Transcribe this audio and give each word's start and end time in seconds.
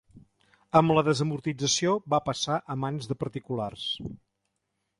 Amb 0.79 0.93
la 0.97 1.03
desamortització 1.07 1.93
va 2.15 2.21
passar 2.29 2.57
a 2.77 2.79
mans 2.85 3.11
de 3.13 3.19
particulars. 3.25 3.87